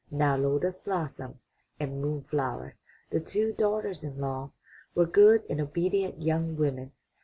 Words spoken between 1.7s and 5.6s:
and Moon flower, the two daughters in law, were good